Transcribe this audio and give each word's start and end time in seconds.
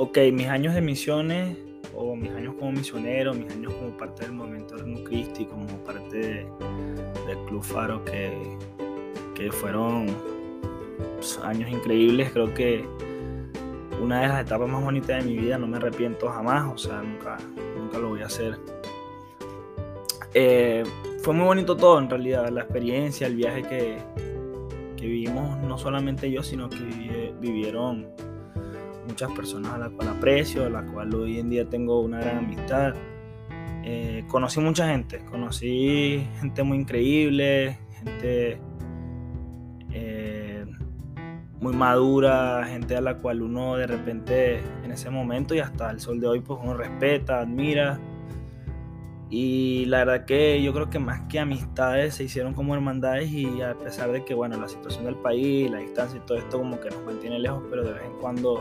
ok, 0.00 0.16
mis 0.32 0.46
años 0.46 0.74
de 0.74 0.80
misiones 0.80 1.58
o 1.94 2.16
mis 2.16 2.30
años 2.30 2.54
como 2.58 2.72
misionero, 2.72 3.34
mis 3.34 3.52
años 3.52 3.74
como 3.74 3.94
parte 3.98 4.22
del 4.22 4.32
movimiento 4.32 4.78
Reino 4.78 5.04
Christi, 5.04 5.44
como 5.44 5.66
parte 5.84 6.46
del 7.26 7.38
Club 7.46 7.62
Faro, 7.62 8.02
que, 8.06 8.32
que 9.34 9.52
fueron 9.52 10.06
pues, 11.16 11.38
años 11.42 11.70
increíbles, 11.70 12.30
creo 12.32 12.54
que 12.54 12.82
una 14.00 14.22
de 14.22 14.28
las 14.28 14.40
etapas 14.40 14.70
más 14.70 14.82
bonitas 14.82 15.22
de 15.22 15.30
mi 15.30 15.36
vida, 15.36 15.58
no 15.58 15.66
me 15.66 15.76
arrepiento 15.76 16.30
jamás, 16.30 16.72
o 16.72 16.78
sea, 16.78 17.02
nunca, 17.02 17.36
nunca 17.76 17.98
lo 17.98 18.08
voy 18.08 18.22
a 18.22 18.26
hacer. 18.26 18.58
Eh, 20.32 20.82
fue 21.22 21.34
muy 21.34 21.44
bonito 21.44 21.76
todo 21.76 21.98
en 21.98 22.08
realidad, 22.08 22.48
la 22.48 22.62
experiencia, 22.62 23.26
el 23.26 23.36
viaje 23.36 23.64
que, 23.64 23.98
que 24.96 25.06
vivimos, 25.06 25.58
no 25.58 25.76
solamente 25.76 26.30
yo, 26.30 26.42
sino 26.42 26.70
que 26.70 27.34
vivieron 27.38 28.29
muchas 29.08 29.30
personas 29.32 29.72
a 29.72 29.78
las 29.78 29.90
cuales 29.90 30.14
aprecio, 30.14 30.66
a 30.66 30.70
las 30.70 30.90
cuales 30.90 31.14
hoy 31.14 31.38
en 31.38 31.50
día 31.50 31.68
tengo 31.68 32.00
una 32.00 32.20
gran 32.20 32.38
amistad. 32.38 32.94
Eh, 33.82 34.24
conocí 34.28 34.60
mucha 34.60 34.88
gente, 34.88 35.24
conocí 35.30 36.26
gente 36.40 36.62
muy 36.62 36.78
increíble, 36.78 37.78
gente 38.02 38.60
eh, 39.92 40.66
muy 41.60 41.74
madura, 41.74 42.64
gente 42.66 42.96
a 42.96 43.00
la 43.00 43.18
cual 43.18 43.42
uno 43.42 43.76
de 43.76 43.86
repente 43.86 44.62
en 44.84 44.92
ese 44.92 45.10
momento 45.10 45.54
y 45.54 45.60
hasta 45.60 45.90
el 45.90 46.00
sol 46.00 46.20
de 46.20 46.26
hoy 46.26 46.40
pues 46.40 46.58
uno 46.62 46.74
respeta, 46.74 47.40
admira. 47.40 47.98
Y 49.32 49.84
la 49.86 49.98
verdad 49.98 50.24
que 50.24 50.60
yo 50.60 50.72
creo 50.72 50.90
que 50.90 50.98
más 50.98 51.20
que 51.28 51.38
amistades 51.38 52.16
se 52.16 52.24
hicieron 52.24 52.52
como 52.52 52.74
hermandades 52.74 53.30
y 53.30 53.62
a 53.62 53.74
pesar 53.74 54.10
de 54.10 54.24
que 54.24 54.34
bueno 54.34 54.60
la 54.60 54.68
situación 54.68 55.04
del 55.04 55.14
país, 55.16 55.70
la 55.70 55.78
distancia 55.78 56.18
y 56.18 56.26
todo 56.26 56.38
esto 56.38 56.58
como 56.58 56.80
que 56.80 56.90
nos 56.90 57.04
mantiene 57.04 57.38
lejos, 57.38 57.62
pero 57.70 57.84
de 57.84 57.92
vez 57.92 58.02
en 58.04 58.12
cuando 58.14 58.60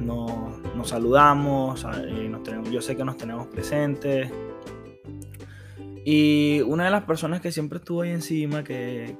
nos, 0.00 0.88
saludamos, 0.88 1.84
eh, 1.84 2.32
yo 2.70 2.80
sé 2.80 2.96
que 2.96 3.04
nos 3.04 3.16
tenemos 3.16 3.46
presentes. 3.46 4.30
Y 6.04 6.60
una 6.62 6.84
de 6.84 6.90
las 6.90 7.04
personas 7.04 7.40
que 7.40 7.52
siempre 7.52 7.78
estuvo 7.78 8.02
ahí 8.02 8.10
encima, 8.10 8.64
que, 8.64 9.16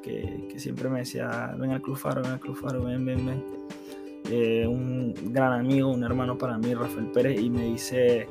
siempre 0.57 0.89
me 0.89 1.01
decía, 1.01 1.55
ven 1.59 1.73
al 1.73 1.83
Club 1.83 1.97
Faro, 1.97 2.23
ven 2.23 2.33
al 2.33 2.41
Club 2.41 2.57
Faro, 2.57 2.85
ven, 2.85 3.05
ven, 3.05 3.27
ven. 3.27 3.45
Eh, 4.31 4.67
un 4.67 5.15
gran 5.33 5.53
amigo, 5.53 5.91
un 5.91 6.05
hermano 6.05 6.39
para 6.39 6.57
mí, 6.57 6.75
Rafael 6.75 7.07
Pérez, 7.13 7.41
y 7.41 7.51
me 7.51 7.65
dice, 7.65 8.27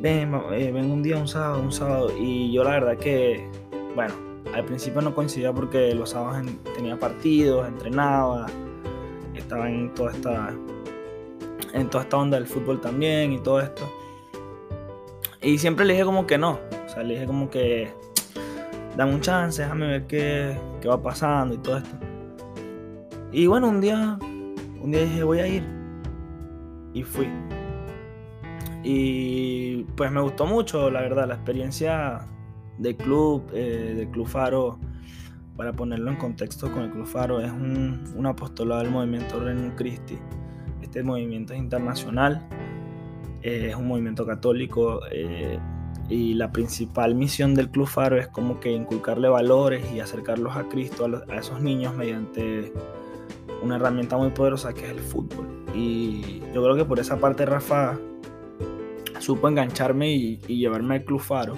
ven, 0.00 0.34
eh, 0.52 0.70
ven 0.72 0.90
un 0.90 1.02
día, 1.02 1.16
un 1.16 1.28
sábado, 1.28 1.62
un 1.62 1.72
sábado. 1.72 2.10
Y 2.18 2.52
yo 2.52 2.64
la 2.64 2.70
verdad 2.70 2.96
que, 2.96 3.48
bueno, 3.94 4.14
al 4.52 4.64
principio 4.64 5.00
no 5.00 5.14
coincidía 5.14 5.52
porque 5.52 5.94
los 5.94 6.10
sábados 6.10 6.44
tenía 6.74 6.98
partidos, 6.98 7.68
entrenaba, 7.68 8.46
estaba 9.34 9.68
en 9.70 9.92
toda 9.94 10.12
esta 10.12 10.54
en 11.76 11.90
toda 11.90 12.04
esta 12.04 12.16
onda 12.16 12.38
del 12.38 12.46
fútbol 12.46 12.80
también 12.80 13.32
y 13.32 13.38
todo 13.38 13.60
esto. 13.60 13.84
Y 15.42 15.58
siempre 15.58 15.84
le 15.84 15.92
dije 15.92 16.04
como 16.04 16.26
que 16.26 16.38
no. 16.38 16.58
O 16.86 16.88
sea, 16.88 17.02
le 17.02 17.14
dije 17.14 17.26
como 17.26 17.50
que 17.50 17.92
dame 18.96 19.14
un 19.14 19.20
chance, 19.20 19.62
déjame 19.62 19.86
ver 19.86 20.06
qué, 20.06 20.58
qué 20.80 20.88
va 20.88 21.00
pasando 21.00 21.54
y 21.54 21.58
todo 21.58 21.78
esto. 21.78 21.96
Y 23.30 23.46
bueno, 23.46 23.68
un 23.68 23.80
día, 23.80 24.18
un 24.20 24.90
día 24.90 25.02
dije 25.02 25.22
voy 25.22 25.40
a 25.40 25.46
ir. 25.46 25.64
Y 26.94 27.02
fui. 27.02 27.28
Y 28.82 29.82
pues 29.96 30.10
me 30.10 30.22
gustó 30.22 30.46
mucho, 30.46 30.90
la 30.90 31.02
verdad, 31.02 31.28
la 31.28 31.34
experiencia 31.34 32.26
del 32.78 32.96
club, 32.96 33.44
eh, 33.52 33.94
del 33.96 34.08
Club 34.08 34.26
Faro, 34.26 34.78
para 35.56 35.72
ponerlo 35.72 36.10
en 36.10 36.16
contexto 36.16 36.70
con 36.72 36.84
el 36.84 36.90
Club 36.90 37.06
Faro, 37.06 37.40
es 37.40 37.50
un, 37.50 38.04
un 38.14 38.26
apostolado 38.26 38.82
del 38.82 38.90
movimiento 38.90 39.40
Reino 39.40 39.74
Christi 39.74 40.18
este 40.96 41.04
movimiento 41.04 41.52
es 41.52 41.58
internacional, 41.58 42.48
eh, 43.42 43.66
es 43.68 43.76
un 43.76 43.86
movimiento 43.86 44.24
católico 44.24 45.00
eh, 45.12 45.58
y 46.08 46.32
la 46.32 46.50
principal 46.52 47.14
misión 47.14 47.54
del 47.54 47.68
Club 47.68 47.86
Faro 47.86 48.16
es 48.18 48.28
como 48.28 48.60
que 48.60 48.72
inculcarle 48.72 49.28
valores 49.28 49.84
y 49.92 50.00
acercarlos 50.00 50.56
a 50.56 50.66
Cristo 50.70 51.22
a, 51.28 51.36
esos 51.36 51.60
niños 51.60 51.94
mediante 51.94 52.72
una 53.62 53.76
herramienta 53.76 54.16
muy 54.16 54.30
poderosa 54.30 54.72
que 54.72 54.86
es 54.86 54.90
el 54.92 55.00
fútbol. 55.00 55.66
Y 55.74 56.40
yo 56.54 56.62
creo 56.62 56.76
que 56.76 56.86
por 56.86 56.98
esa 56.98 57.18
parte 57.18 57.44
Rafa 57.44 57.98
supo 59.18 59.48
engancharme 59.48 60.14
y, 60.14 60.40
y 60.48 60.56
llevarme 60.56 60.94
al 60.94 61.04
Club 61.04 61.20
Faro 61.20 61.56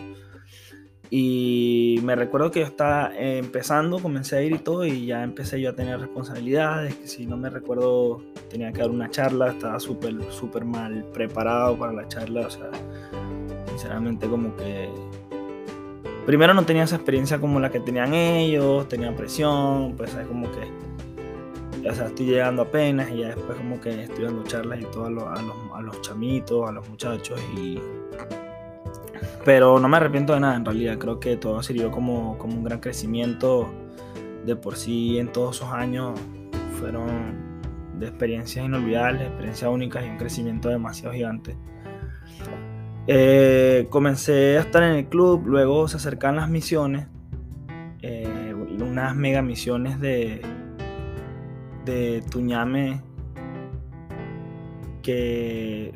y 1.11 2.01
me 2.03 2.17
recuerdo 2.17 2.51
que 2.51 2.61
yo 2.61 2.67
estaba 2.67 3.13
empezando, 3.17 3.99
comencé 4.01 4.37
a 4.37 4.43
ir 4.43 4.53
y 4.53 4.59
todo, 4.59 4.85
y 4.85 5.07
ya 5.07 5.23
empecé 5.23 5.61
yo 5.61 5.71
a 5.71 5.75
tener 5.75 6.01
responsabilidades, 6.01 6.95
que 6.97 7.07
si 7.07 7.27
no 7.27 7.37
me 7.37 7.49
recuerdo 7.49 8.21
tenía 8.49 8.73
que 8.73 8.81
dar 8.81 8.91
una 8.91 9.11
charla, 9.11 9.51
estaba 9.51 9.79
súper, 9.81 10.15
súper 10.31 10.65
mal 10.65 11.05
preparado 11.13 11.77
para 11.79 11.93
la 11.93 12.09
charla, 12.09 12.47
o 12.47 12.51
sea, 12.51 12.71
sinceramente 13.69 14.29
como 14.29 14.55
que... 14.57 14.89
Primero 16.27 16.53
no 16.53 16.65
tenía 16.65 16.83
esa 16.83 16.97
experiencia 16.97 17.39
como 17.39 17.59
la 17.59 17.71
que 17.71 17.81
tenían 17.81 18.13
ellos, 18.13 18.89
tenía 18.89 19.15
presión, 19.17 19.95
pues 19.97 20.15
es 20.15 20.27
como 20.27 20.47
que... 20.51 21.89
O 21.89 21.95
sea, 21.95 22.07
estoy 22.07 22.27
llegando 22.27 22.63
apenas 22.63 23.11
y 23.11 23.19
ya 23.19 23.29
después 23.29 23.57
como 23.57 23.81
que 23.81 24.03
estoy 24.03 24.25
dando 24.25 24.43
charlas 24.45 24.81
y 24.81 24.85
todo 24.85 25.07
a 25.07 25.11
los, 25.11 25.25
a 25.25 25.41
los, 25.43 25.57
a 25.75 25.81
los 25.81 26.03
chamitos, 26.03 26.69
a 26.69 26.73
los 26.73 26.87
muchachos 26.89 27.41
y 27.57 27.79
pero 29.49 29.79
no 29.79 29.89
me 29.89 29.97
arrepiento 29.97 30.35
de 30.35 30.41
nada, 30.41 30.57
en 30.57 30.65
realidad. 30.67 30.99
Creo 30.99 31.19
que 31.21 31.37
todo 31.39 31.63
sirvió 31.63 31.91
como, 31.91 32.37
como 32.37 32.55
un 32.55 32.65
gran 32.65 32.81
crecimiento. 32.81 33.67
De 34.45 34.57
por 34.57 34.77
sí, 34.77 35.19
en 35.19 35.33
todos 35.33 35.57
esos 35.57 35.73
años 35.73 36.19
fueron 36.79 37.48
de 37.99 38.07
experiencias 38.07 38.65
inolvidables, 38.65 39.23
experiencias 39.23 39.71
únicas 39.71 40.05
y 40.05 40.09
un 40.09 40.17
crecimiento 40.17 40.69
demasiado 40.69 41.15
gigante. 41.15 41.57
Eh, 43.07 43.87
comencé 43.91 44.59
a 44.59 44.61
estar 44.61 44.83
en 44.83 44.97
el 44.97 45.07
club, 45.07 45.47
luego 45.47 45.89
se 45.89 45.97
acercan 45.97 46.37
las 46.37 46.51
misiones, 46.51 47.07
eh, 48.03 48.55
unas 48.55 49.17
mega 49.17 49.41
misiones 49.43 49.99
de, 49.99 50.43
de 51.85 52.23
Tuñame 52.31 53.01
que 55.03 55.95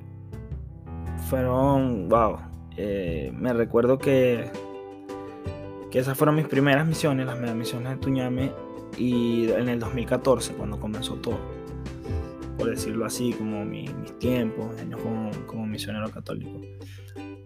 fueron, 1.29 2.09
wow, 2.09 2.39
eh, 2.77 3.31
me 3.35 3.53
recuerdo 3.53 3.99
que, 3.99 4.51
que 5.91 5.99
esas 5.99 6.17
fueron 6.17 6.37
mis 6.37 6.47
primeras 6.47 6.87
misiones, 6.87 7.27
las 7.27 7.39
misiones 7.55 7.91
de 7.91 7.97
Tuñame, 7.99 8.53
y 8.97 9.51
en 9.51 9.69
el 9.69 9.79
2014, 9.79 10.55
cuando 10.55 10.79
comenzó 10.79 11.17
todo, 11.17 11.39
por 12.63 12.71
decirlo 12.71 13.05
así, 13.05 13.33
como 13.33 13.65
mis 13.65 13.91
tiempos, 14.21 14.81
años 14.81 15.01
como, 15.03 15.31
como 15.47 15.67
misionero 15.67 16.09
católico. 16.13 16.61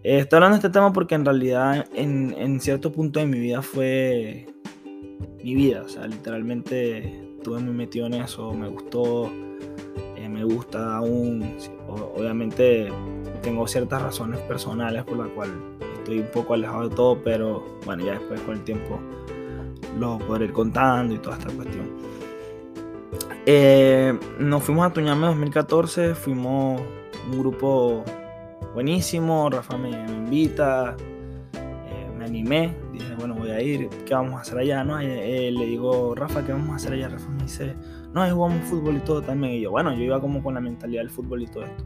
Eh, 0.03 0.19
estoy 0.19 0.37
hablando 0.37 0.57
de 0.57 0.67
este 0.67 0.69
tema 0.69 0.93
porque 0.93 1.15
en 1.15 1.25
realidad 1.25 1.87
en, 1.95 2.35
en, 2.37 2.59
cierto 2.59 2.91
punto 2.91 3.19
de 3.19 3.25
mi 3.25 3.39
vida 3.39 3.63
fue 3.63 4.45
mi 5.43 5.55
vida, 5.55 5.81
o 5.83 5.89
sea, 5.89 6.05
literalmente 6.05 7.33
estuve 7.35 7.59
muy 7.61 7.73
metido 7.73 8.05
en 8.05 8.13
eso, 8.13 8.53
me 8.53 8.67
gustó, 8.67 9.31
eh, 10.15 10.29
me 10.29 10.43
gusta 10.43 10.97
aún, 10.97 11.57
obviamente 11.87 12.91
tengo 13.41 13.67
ciertas 13.67 13.99
razones 13.99 14.39
personales 14.41 15.03
por 15.03 15.17
las 15.17 15.29
cuales 15.29 15.55
estoy 15.97 16.19
un 16.19 16.27
poco 16.31 16.53
alejado 16.53 16.89
de 16.89 16.95
todo, 16.95 17.23
pero 17.23 17.79
bueno, 17.85 18.05
ya 18.05 18.11
después 18.11 18.39
con 18.41 18.57
el 18.57 18.63
tiempo 18.63 18.99
lo 19.97 20.19
podré 20.19 20.45
ir 20.45 20.53
contando 20.53 21.15
y 21.15 21.17
toda 21.17 21.39
esta 21.39 21.51
cuestión. 21.51 22.16
Eh, 23.49 24.13
nos 24.39 24.61
fuimos 24.61 24.85
a 24.85 24.91
Tuñame 24.91 25.27
2014, 25.27 26.15
fuimos 26.15 26.81
un 27.31 27.39
grupo 27.39 28.03
buenísimo, 28.73 29.49
Rafa 29.49 29.77
me, 29.77 29.89
invita, 29.91 30.97
eh, 31.53 32.11
me 32.17 32.25
animé, 32.25 32.75
dije, 32.91 33.15
bueno, 33.17 33.35
voy 33.35 33.51
a 33.51 33.61
ir, 33.61 33.87
¿qué 34.05 34.13
vamos 34.13 34.33
a 34.33 34.41
hacer 34.41 34.57
allá? 34.57 34.83
¿no? 34.83 34.99
Eh, 34.99 35.49
le 35.49 35.65
digo, 35.65 36.13
Rafa, 36.13 36.45
¿qué 36.45 36.51
vamos 36.51 36.71
a 36.71 36.75
hacer 36.75 36.91
allá? 36.91 37.07
Rafa 37.07 37.29
me 37.29 37.43
dice, 37.43 37.73
no, 38.13 38.29
jugamos 38.29 38.65
fútbol 38.65 38.97
y 38.97 38.99
todo 38.99 39.21
también. 39.21 39.53
Y 39.53 39.61
yo, 39.61 39.71
bueno, 39.71 39.93
yo 39.93 40.03
iba 40.03 40.19
como 40.19 40.43
con 40.43 40.55
la 40.55 40.59
mentalidad 40.59 41.03
del 41.03 41.09
fútbol 41.09 41.43
y 41.43 41.47
todo 41.47 41.63
esto. 41.63 41.85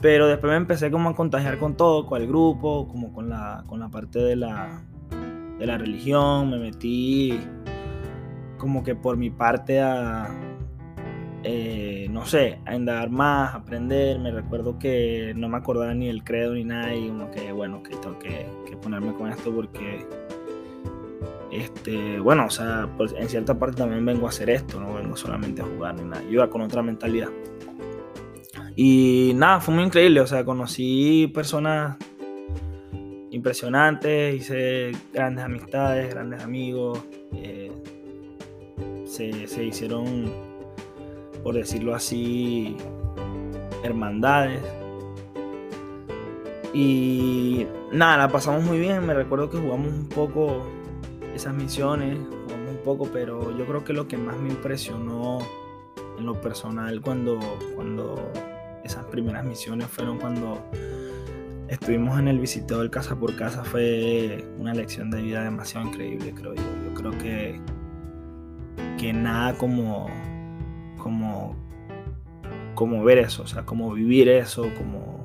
Pero 0.00 0.26
después 0.26 0.50
me 0.50 0.56
empecé 0.56 0.90
como 0.90 1.08
a 1.08 1.14
contagiar 1.14 1.58
con 1.58 1.76
todo, 1.76 2.04
con 2.04 2.20
el 2.20 2.26
grupo, 2.26 2.88
como 2.88 3.12
con 3.12 3.28
la, 3.28 3.62
con 3.68 3.78
la 3.78 3.90
parte 3.90 4.18
de 4.18 4.34
la, 4.34 4.82
de 5.56 5.66
la 5.66 5.78
religión. 5.78 6.50
Me 6.50 6.58
metí 6.58 7.38
como 8.56 8.82
que 8.82 8.96
por 8.96 9.16
mi 9.16 9.30
parte 9.30 9.80
a, 9.80 10.47
eh, 11.44 12.08
no 12.10 12.26
sé, 12.26 12.58
a 12.64 12.74
indagar 12.74 13.10
más, 13.10 13.54
aprender. 13.54 14.18
Me 14.18 14.30
recuerdo 14.30 14.78
que 14.78 15.32
no 15.36 15.48
me 15.48 15.56
acordaba 15.56 15.94
ni 15.94 16.08
el 16.08 16.24
credo 16.24 16.54
ni 16.54 16.64
nada 16.64 16.94
y 16.94 17.08
como 17.08 17.30
que, 17.30 17.52
bueno, 17.52 17.82
que 17.82 17.96
tengo 17.96 18.18
que, 18.18 18.46
ponerme 18.82 19.12
con 19.14 19.28
esto 19.28 19.52
porque, 19.52 20.06
este, 21.50 22.20
bueno, 22.20 22.46
o 22.46 22.50
sea, 22.50 22.88
pues 22.96 23.12
en 23.18 23.28
cierta 23.28 23.58
parte 23.58 23.78
también 23.78 24.04
vengo 24.04 24.26
a 24.26 24.28
hacer 24.30 24.50
esto, 24.50 24.80
no 24.80 24.94
vengo 24.94 25.16
solamente 25.16 25.62
a 25.62 25.64
jugar 25.64 25.94
ni 25.94 26.04
nada. 26.04 26.22
Yo 26.22 26.30
iba 26.30 26.50
con 26.50 26.62
otra 26.62 26.82
mentalidad. 26.82 27.28
Y 28.76 29.32
nada, 29.34 29.60
fue 29.60 29.74
muy 29.74 29.84
increíble, 29.84 30.20
o 30.20 30.26
sea, 30.26 30.44
conocí 30.44 31.26
personas 31.34 31.96
impresionantes, 33.30 34.34
hice 34.34 34.92
grandes 35.12 35.44
amistades, 35.44 36.10
grandes 36.10 36.42
amigos, 36.42 37.04
eh, 37.34 37.72
se, 39.06 39.64
hicieron, 39.64 40.30
por 41.48 41.54
decirlo 41.54 41.94
así, 41.94 42.76
hermandades. 43.82 44.60
Y 46.74 47.66
nada, 47.90 48.18
la 48.18 48.28
pasamos 48.28 48.64
muy 48.64 48.78
bien. 48.78 49.06
Me 49.06 49.14
recuerdo 49.14 49.48
que 49.48 49.56
jugamos 49.56 49.90
un 49.90 50.10
poco 50.10 50.66
esas 51.34 51.54
misiones, 51.54 52.18
jugamos 52.44 52.70
un 52.70 52.82
poco, 52.84 53.08
pero 53.10 53.56
yo 53.56 53.64
creo 53.64 53.82
que 53.82 53.94
lo 53.94 54.06
que 54.06 54.18
más 54.18 54.36
me 54.36 54.50
impresionó 54.50 55.38
en 56.18 56.26
lo 56.26 56.38
personal 56.38 57.00
cuando, 57.00 57.40
cuando 57.74 58.30
esas 58.84 59.06
primeras 59.06 59.42
misiones 59.46 59.86
fueron 59.86 60.18
cuando 60.18 60.62
estuvimos 61.68 62.18
en 62.18 62.28
el 62.28 62.40
visitado 62.40 62.80
del 62.82 62.90
casa 62.90 63.18
por 63.18 63.34
casa 63.36 63.64
fue 63.64 64.44
una 64.58 64.74
lección 64.74 65.10
de 65.10 65.22
vida 65.22 65.44
demasiado 65.44 65.86
increíble, 65.86 66.34
creo 66.34 66.52
yo. 66.52 66.62
Yo 66.84 66.92
creo 66.92 67.12
que, 67.12 67.58
que 68.98 69.14
nada 69.14 69.54
como, 69.56 70.10
como, 71.08 71.56
como 72.74 73.02
ver 73.02 73.16
eso, 73.16 73.42
o 73.44 73.46
sea, 73.46 73.64
como 73.64 73.90
vivir 73.94 74.28
eso, 74.28 74.68
como, 74.76 75.24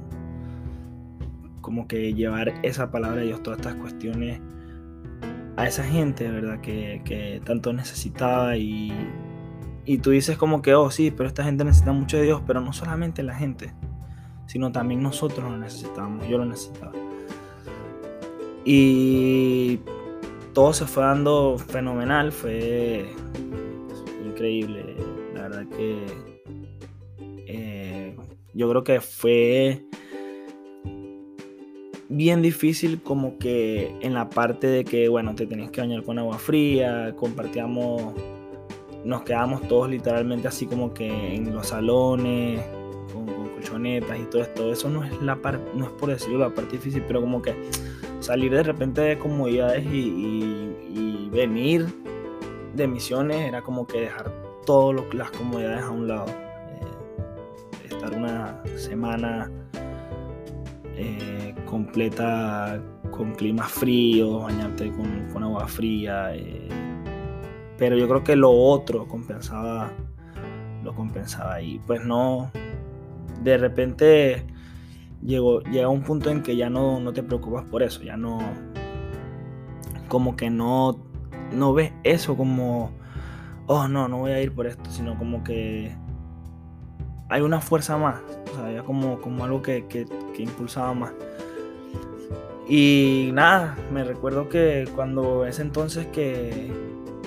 como 1.59 1.89
que 1.89 2.13
llevar 2.13 2.53
esa 2.63 2.89
palabra 2.89 3.19
de 3.19 3.27
Dios, 3.27 3.43
todas 3.43 3.59
estas 3.59 3.75
cuestiones 3.75 4.39
a 5.57 5.67
esa 5.67 5.83
gente, 5.83 6.31
¿verdad? 6.31 6.61
Que, 6.61 7.01
que 7.03 7.41
tanto 7.43 7.73
necesitaba 7.73 8.55
y, 8.55 8.93
y 9.83 9.97
tú 9.97 10.11
dices 10.11 10.37
como 10.37 10.61
que, 10.61 10.73
oh 10.73 10.89
sí, 10.89 11.11
pero 11.11 11.27
esta 11.27 11.43
gente 11.43 11.65
necesita 11.65 11.91
mucho 11.91 12.15
de 12.15 12.23
Dios, 12.23 12.41
pero 12.47 12.61
no 12.61 12.71
solamente 12.71 13.21
la 13.21 13.35
gente, 13.35 13.73
sino 14.45 14.71
también 14.71 15.03
nosotros 15.03 15.51
lo 15.51 15.57
necesitábamos, 15.57 16.25
yo 16.29 16.37
lo 16.37 16.45
necesitaba. 16.45 16.93
Y 18.63 19.81
todo 20.53 20.71
se 20.71 20.85
fue 20.85 21.03
dando 21.03 21.57
fenomenal, 21.57 22.31
fue 22.31 23.05
increíble, 24.25 24.95
verdad 25.47 25.65
que 25.75 26.05
eh, 27.47 28.15
yo 28.53 28.69
creo 28.69 28.83
que 28.83 29.01
fue 29.01 29.83
bien 32.09 32.41
difícil 32.41 33.01
como 33.01 33.37
que 33.37 33.95
en 34.01 34.13
la 34.13 34.29
parte 34.29 34.67
de 34.67 34.83
que, 34.83 35.09
bueno, 35.09 35.35
te 35.35 35.45
tenías 35.45 35.71
que 35.71 35.81
bañar 35.81 36.03
con 36.03 36.19
agua 36.19 36.37
fría, 36.37 37.13
compartíamos, 37.15 38.13
nos 39.03 39.23
quedábamos 39.23 39.67
todos 39.67 39.89
literalmente 39.89 40.47
así 40.47 40.65
como 40.65 40.93
que 40.93 41.35
en 41.35 41.53
los 41.53 41.67
salones, 41.67 42.61
y 43.83 44.25
todo 44.29 44.41
esto. 44.41 44.71
Eso 44.71 44.89
no 44.89 45.03
es 45.03 45.21
la 45.21 45.35
parte, 45.35 45.63
no 45.75 45.85
es 45.85 45.91
por 45.91 46.09
decirlo 46.09 46.39
la 46.39 46.49
parte 46.53 46.73
difícil, 46.73 47.03
pero 47.07 47.21
como 47.21 47.41
que 47.41 47.53
salir 48.19 48.51
de 48.51 48.63
repente 48.63 49.01
de 49.01 49.17
comodidades 49.17 49.85
y, 49.85 50.49
venir 51.31 51.87
de 52.75 52.87
misiones 52.87 53.37
era 53.37 53.63
como 53.63 53.87
que 53.87 54.01
dejar 54.01 54.31
todas 54.65 55.03
las 55.13 55.31
comodidades 55.31 55.83
a 55.83 55.91
un 55.91 56.07
lado. 56.07 56.25
Eh, 56.27 57.87
estar 57.89 58.13
una 58.13 58.61
semana 58.77 59.49
eh, 60.95 61.55
completa 61.65 62.81
con 63.11 63.33
clima 63.33 63.63
frío, 63.63 64.39
bañarte 64.39 64.91
con, 65.31 65.43
agua 65.43 65.67
fría. 65.67 66.35
Eh, 66.35 66.69
pero 67.77 67.97
yo 67.97 68.07
creo 68.07 68.23
que 68.23 68.35
lo 68.35 68.51
otro 68.51 69.07
compensaba 69.07 69.91
lo 70.83 70.93
compensaba 70.93 71.61
y 71.61 71.79
pues 71.79 72.03
no 72.03 72.51
de 73.41 73.57
repente 73.57 74.45
llegó, 75.21 75.61
llega 75.61 75.89
un 75.89 76.03
punto 76.03 76.29
en 76.29 76.41
que 76.43 76.55
ya 76.55 76.69
no, 76.69 76.99
no 76.99 77.13
te 77.13 77.23
preocupas 77.23 77.65
por 77.65 77.83
eso, 77.83 78.03
ya 78.03 78.17
no, 78.17 78.39
como 80.07 80.35
que 80.35 80.49
no, 80.49 80.99
no 81.51 81.73
ves 81.73 81.91
eso 82.03 82.35
como, 82.37 82.91
oh 83.67 83.87
no, 83.87 84.07
no 84.07 84.19
voy 84.19 84.31
a 84.31 84.41
ir 84.41 84.53
por 84.53 84.67
esto, 84.67 84.89
sino 84.89 85.17
como 85.17 85.43
que 85.43 85.95
hay 87.29 87.41
una 87.41 87.61
fuerza 87.61 87.97
más, 87.97 88.21
o 88.51 88.55
sea, 88.55 88.71
ya 88.71 88.83
como, 88.83 89.19
como 89.19 89.43
algo 89.43 89.61
que, 89.61 89.85
que, 89.87 90.05
impulsaba 90.41 90.93
más. 90.93 91.13
Y 92.67 93.31
nada, 93.33 93.75
me 93.91 94.03
recuerdo 94.03 94.49
que 94.49 94.87
cuando 94.95 95.45
ese 95.45 95.61
entonces 95.63 96.07
que, 96.07 96.71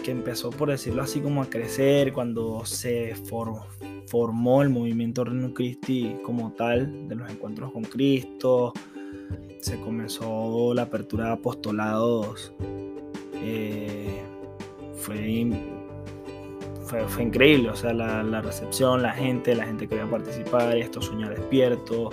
que 0.02 0.10
empezó, 0.10 0.50
por 0.50 0.70
decirlo 0.70 1.02
así, 1.02 1.20
como 1.20 1.42
a 1.42 1.46
crecer, 1.46 2.12
cuando 2.12 2.64
se 2.64 3.14
formó 3.28 3.66
formó 4.06 4.62
el 4.62 4.70
movimiento 4.70 5.24
Reino 5.24 5.52
Christi 5.52 6.16
como 6.24 6.52
tal, 6.52 7.08
de 7.08 7.16
los 7.16 7.30
encuentros 7.30 7.72
con 7.72 7.82
Cristo, 7.84 8.72
se 9.60 9.80
comenzó 9.80 10.72
la 10.74 10.82
apertura 10.82 11.26
de 11.26 11.32
apostolados, 11.32 12.52
eh, 13.34 14.22
fue, 14.94 15.75
fue, 16.86 17.22
increíble, 17.22 17.70
o 17.70 17.76
sea, 17.76 17.92
la, 17.92 18.40
recepción, 18.40 19.02
la 19.02 19.12
gente, 19.12 19.54
la 19.54 19.66
gente 19.66 19.88
quería 19.88 20.08
participar, 20.08 20.76
esto 20.76 21.02
sueña 21.02 21.28
despierto, 21.28 22.10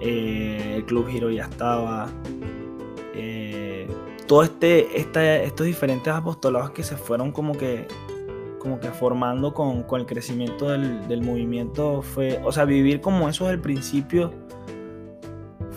eh, 0.00 0.74
el 0.76 0.84
Club 0.84 1.08
Giro 1.08 1.30
ya 1.30 1.44
estaba, 1.44 2.08
eh, 3.14 3.86
todo 4.26 4.42
este, 4.42 4.98
estos 4.98 5.66
diferentes 5.66 6.12
apostolados 6.12 6.70
que 6.70 6.82
se 6.82 6.96
fueron 6.96 7.32
como 7.32 7.52
que 7.52 7.86
como 8.58 8.78
que 8.78 8.90
formando 8.90 9.52
con, 9.52 9.84
el 9.92 10.06
crecimiento 10.06 10.68
del, 10.68 11.20
movimiento 11.20 12.00
fue, 12.00 12.40
o 12.44 12.52
sea, 12.52 12.64
vivir 12.64 13.00
como 13.00 13.28
eso 13.28 13.50
el 13.50 13.58
principio 13.58 14.32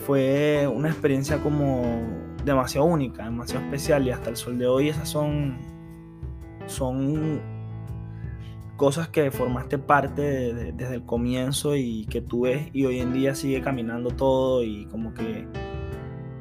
fue 0.05 0.69
una 0.71 0.89
experiencia 0.89 1.41
como 1.41 1.83
demasiado 2.43 2.85
única, 2.85 3.23
demasiado 3.23 3.65
especial 3.65 4.05
y 4.05 4.11
hasta 4.11 4.29
el 4.29 4.37
sol 4.37 4.59
de 4.59 4.67
hoy 4.67 4.89
esas 4.89 5.09
son, 5.09 5.57
son 6.67 7.41
cosas 8.75 9.07
que 9.07 9.31
formaste 9.31 9.77
parte 9.77 10.71
desde 10.73 10.95
el 10.95 11.05
comienzo 11.05 11.75
y 11.75 12.05
que 12.05 12.21
tú 12.21 12.41
ves 12.41 12.69
y 12.73 12.85
hoy 12.85 12.99
en 12.99 13.13
día 13.13 13.35
sigue 13.35 13.61
caminando 13.61 14.11
todo 14.11 14.63
y 14.63 14.85
como 14.87 15.13
que, 15.13 15.47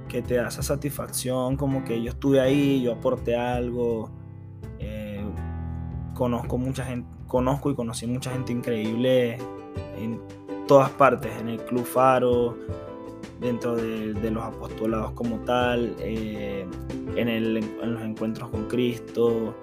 que 0.09 0.23
te 0.23 0.35
da 0.35 0.49
esa 0.49 0.63
satisfacción, 0.63 1.57
como 1.57 1.85
que 1.85 2.03
yo 2.03 2.11
estuve 2.11 2.41
ahí, 2.41 2.83
yo 2.83 2.93
aporté 2.93 3.37
algo 3.37 4.11
conozco 6.15 6.57
mucha 6.57 6.85
gente, 6.85 7.09
conozco 7.27 7.71
y 7.71 7.75
conocí 7.75 8.07
mucha 8.07 8.31
gente 8.31 8.53
increíble 8.53 9.37
en 9.99 10.21
todas 10.67 10.91
partes, 10.91 11.31
en 11.39 11.49
el 11.49 11.61
Club 11.65 11.85
Faro, 11.85 12.57
dentro 13.41 13.77
de, 13.77 14.31
los 14.31 14.43
apostolados 14.43 15.11
como 15.13 15.39
tal, 15.41 15.95
eh, 15.99 16.67
en, 17.17 17.55
los 17.55 18.03
encuentros 18.03 18.49
con 18.49 18.67
Cristo. 18.69 19.55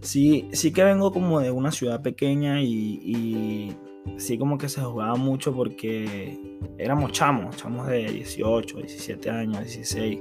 Sí, 0.00 0.48
sí 0.52 0.72
que 0.72 0.82
vengo 0.84 1.12
como 1.12 1.40
de 1.40 1.50
una 1.50 1.70
ciudad 1.70 2.02
pequeña 2.02 2.62
y, 2.62 3.76
sí 4.16 4.38
como 4.38 4.58
que 4.58 4.68
se 4.68 4.80
jugaba 4.80 5.16
mucho 5.16 5.54
porque 5.54 6.58
éramos 6.78 7.12
chamos, 7.12 7.56
chamos 7.56 7.86
de 7.86 8.10
18, 8.10 8.78
17 8.78 9.30
años, 9.30 9.64
16. 9.64 10.20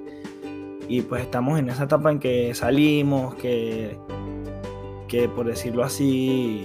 Y 0.88 1.02
pues 1.04 1.22
estamos 1.22 1.60
en 1.60 1.70
esa 1.70 1.84
etapa 1.84 2.12
en 2.12 2.20
que 2.20 2.54
salimos, 2.54 3.36
que 3.36 3.98
que 5.10 5.28
por 5.28 5.48
decirlo 5.48 5.84
así, 5.84 6.64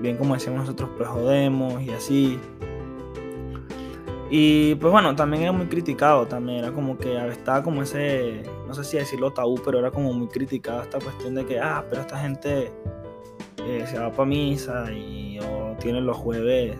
bien 0.00 0.16
como 0.16 0.34
decíamos 0.34 0.62
nosotros, 0.62 0.90
pues 0.96 1.08
jodemos 1.08 1.80
y 1.82 1.90
así. 1.90 2.40
Y 4.30 4.74
pues 4.76 4.92
bueno, 4.92 5.14
también 5.14 5.44
era 5.44 5.52
muy 5.52 5.66
criticado, 5.66 6.26
también 6.26 6.58
era 6.58 6.72
como 6.72 6.98
que 6.98 7.16
estaba 7.28 7.62
como 7.62 7.82
ese, 7.82 8.42
no 8.66 8.74
sé 8.74 8.82
si 8.82 8.96
decirlo 8.96 9.32
tabú, 9.32 9.60
pero 9.64 9.78
era 9.78 9.90
como 9.90 10.12
muy 10.12 10.26
criticado 10.26 10.82
esta 10.82 10.98
cuestión 10.98 11.36
de 11.36 11.46
que, 11.46 11.60
ah, 11.60 11.84
pero 11.88 12.02
esta 12.02 12.18
gente 12.18 12.72
eh, 13.64 13.84
se 13.86 13.98
va 13.98 14.10
para 14.10 14.26
misa 14.26 14.90
y 14.92 15.38
o 15.38 15.76
tienen 15.78 16.06
los 16.06 16.16
jueves 16.16 16.76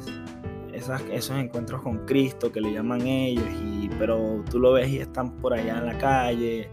esos 1.13 1.37
encuentros 1.39 1.83
con 1.83 2.05
Cristo 2.07 2.53
que 2.53 2.61
le 2.61 2.73
llaman 2.73 3.07
ellos, 3.07 3.45
y, 3.65 3.89
pero 3.99 4.45
tú 4.51 4.59
lo 4.59 4.73
ves 4.73 4.89
y 4.89 4.99
están 4.99 5.33
por 5.39 5.55
allá 5.55 5.79
en 5.79 5.87
la 5.87 5.99
calle, 5.99 6.69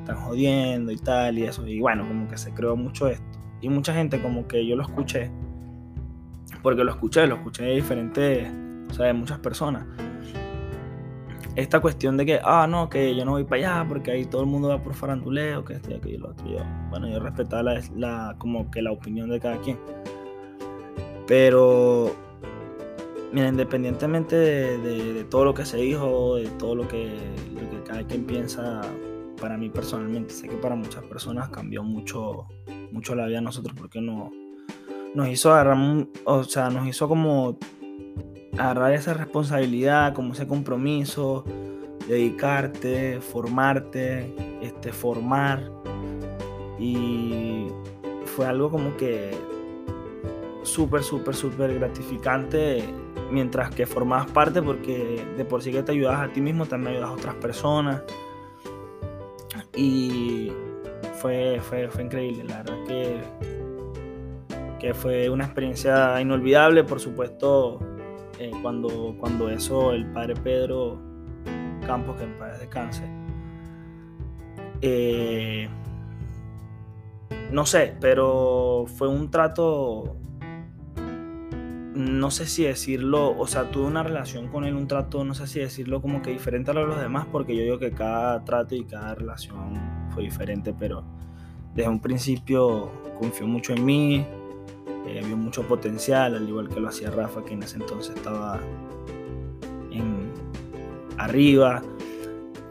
están 0.00 0.16
jodiendo 0.16 0.92
y 0.92 0.98
tal 0.98 1.38
y 1.38 1.44
eso, 1.44 1.66
y 1.66 1.80
bueno, 1.80 2.06
como 2.06 2.28
que 2.28 2.36
se 2.36 2.52
creó 2.52 2.76
mucho 2.76 3.08
esto. 3.08 3.24
Y 3.60 3.68
mucha 3.68 3.94
gente 3.94 4.20
como 4.20 4.46
que 4.46 4.66
yo 4.66 4.76
lo 4.76 4.82
escuché, 4.82 5.30
porque 6.62 6.84
lo 6.84 6.90
escuché, 6.90 7.26
lo 7.26 7.36
escuché 7.36 7.64
de 7.64 7.74
diferentes, 7.74 8.52
o 8.90 8.94
sea, 8.94 9.06
de 9.06 9.14
muchas 9.14 9.38
personas. 9.38 9.86
Esta 11.58 11.80
cuestión 11.80 12.16
de 12.16 12.24
que, 12.24 12.40
ah, 12.44 12.68
no, 12.68 12.88
que 12.88 13.16
yo 13.16 13.24
no 13.24 13.32
voy 13.32 13.42
para 13.42 13.80
allá 13.80 13.88
porque 13.88 14.12
ahí 14.12 14.24
todo 14.24 14.42
el 14.42 14.46
mundo 14.46 14.68
va 14.68 14.80
por 14.80 14.94
faranduleo, 14.94 15.64
que 15.64 15.72
esto 15.72 15.90
y 15.90 15.94
aquello 15.94 16.14
y 16.14 16.18
lo 16.18 16.28
otro. 16.28 16.46
Yo, 16.46 16.58
bueno, 16.88 17.08
yo 17.08 17.18
respetaba 17.18 17.64
la, 17.64 17.82
la, 17.96 18.36
como 18.38 18.70
que 18.70 18.80
la 18.80 18.92
opinión 18.92 19.28
de 19.28 19.40
cada 19.40 19.60
quien. 19.60 19.76
Pero, 21.26 22.14
mira, 23.32 23.48
independientemente 23.48 24.36
de, 24.36 25.24
todo 25.24 25.46
lo 25.46 25.54
que 25.54 25.64
se 25.64 25.78
dijo, 25.78 26.36
de 26.36 26.46
todo 26.50 26.76
lo 26.76 26.86
que, 26.86 27.18
lo 27.52 27.68
que 27.68 27.82
cada 27.84 28.04
quien 28.04 28.24
piensa, 28.24 28.82
para 29.40 29.58
mí 29.58 29.68
personalmente, 29.68 30.34
sé 30.34 30.46
que 30.46 30.56
para 30.58 30.76
muchas 30.76 31.02
personas 31.06 31.48
cambió 31.48 31.82
mucho 31.82 32.46
mucho 32.92 33.16
la 33.16 33.26
vida 33.26 33.38
a 33.38 33.42
nosotros 33.42 33.74
porque 33.76 34.00
no, 34.00 34.30
nos 35.12 35.28
hizo 35.28 35.52
agarrar, 35.52 36.06
o 36.24 36.44
sea, 36.44 36.70
nos 36.70 36.86
hizo 36.86 37.08
como 37.08 37.58
agarrar 38.58 38.92
esa 38.92 39.14
responsabilidad, 39.14 40.12
como 40.14 40.32
ese 40.32 40.46
compromiso, 40.46 41.44
dedicarte, 42.08 43.20
formarte, 43.20 44.34
este, 44.60 44.92
formar. 44.92 45.70
Y 46.78 47.68
fue 48.24 48.46
algo 48.46 48.70
como 48.70 48.96
que 48.96 49.30
súper, 50.62 51.02
súper, 51.02 51.34
súper 51.34 51.74
gratificante 51.78 52.84
mientras 53.30 53.74
que 53.74 53.86
formabas 53.86 54.30
parte, 54.30 54.60
porque 54.62 55.24
de 55.36 55.44
por 55.44 55.62
sí 55.62 55.70
que 55.70 55.82
te 55.82 55.92
ayudas 55.92 56.20
a 56.20 56.32
ti 56.32 56.40
mismo, 56.40 56.66
también 56.66 56.94
ayudas 56.94 57.10
a 57.10 57.12
otras 57.12 57.34
personas. 57.36 58.02
Y 59.76 60.50
fue, 61.20 61.60
fue, 61.60 61.88
fue 61.88 62.04
increíble, 62.04 62.44
la 62.44 62.62
verdad 62.62 62.76
que, 62.86 63.20
que 64.80 64.94
fue 64.94 65.28
una 65.28 65.44
experiencia 65.44 66.20
inolvidable, 66.20 66.84
por 66.84 67.00
supuesto, 67.00 67.78
eh, 68.38 68.52
cuando, 68.62 69.16
cuando 69.18 69.50
eso 69.50 69.92
el 69.92 70.06
padre 70.06 70.34
Pedro 70.34 70.98
Campos, 71.86 72.16
que 72.16 72.24
en 72.24 72.38
paz 72.38 72.58
descanse, 72.60 73.04
eh, 74.80 75.68
no 77.50 77.66
sé, 77.66 77.94
pero 78.00 78.84
fue 78.86 79.08
un 79.08 79.30
trato, 79.30 80.16
no 81.94 82.30
sé 82.30 82.46
si 82.46 82.64
decirlo, 82.64 83.36
o 83.36 83.46
sea, 83.46 83.70
tuve 83.70 83.86
una 83.86 84.02
relación 84.02 84.48
con 84.48 84.64
él, 84.64 84.74
un 84.74 84.86
trato, 84.86 85.24
no 85.24 85.34
sé 85.34 85.46
si 85.46 85.60
decirlo 85.60 86.02
como 86.02 86.22
que 86.22 86.30
diferente 86.30 86.70
a 86.70 86.74
lo 86.74 86.80
de 86.80 86.86
los 86.86 87.00
demás, 87.00 87.26
porque 87.32 87.56
yo 87.56 87.62
digo 87.62 87.78
que 87.78 87.90
cada 87.90 88.44
trato 88.44 88.74
y 88.74 88.84
cada 88.84 89.14
relación 89.14 90.08
fue 90.10 90.24
diferente, 90.24 90.74
pero 90.78 91.04
desde 91.74 91.88
un 91.88 92.00
principio 92.00 92.90
confió 93.18 93.46
mucho 93.46 93.72
en 93.72 93.84
mí, 93.84 94.26
eh, 95.06 95.22
vio 95.24 95.36
mucho 95.36 95.66
potencial, 95.66 96.34
al 96.34 96.48
igual 96.48 96.68
que 96.68 96.80
lo 96.80 96.88
hacía 96.88 97.10
Rafa, 97.10 97.44
que 97.44 97.54
en 97.54 97.62
ese 97.62 97.76
entonces 97.76 98.14
estaba 98.16 98.60
en, 99.90 100.30
arriba. 101.16 101.82